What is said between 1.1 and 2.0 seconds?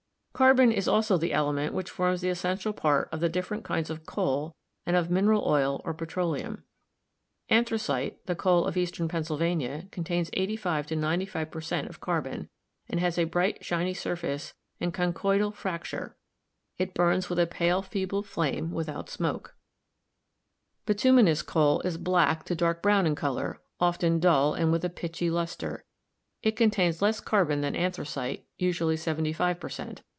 the element which